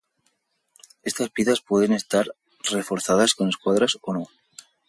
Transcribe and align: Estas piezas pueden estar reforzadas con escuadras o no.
Estas 1.03 1.29
piezas 1.29 1.61
pueden 1.61 1.93
estar 1.93 2.33
reforzadas 2.71 3.35
con 3.35 3.49
escuadras 3.49 3.99
o 4.01 4.13
no. 4.13 4.25